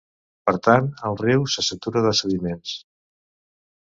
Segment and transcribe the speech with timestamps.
[0.49, 2.75] Per tant, el riu se satura de sediments.